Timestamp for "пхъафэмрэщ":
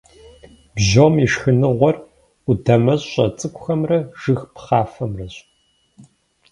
4.55-5.35